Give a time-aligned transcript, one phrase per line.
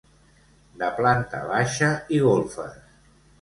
[0.83, 2.81] De planta baixa i golfes.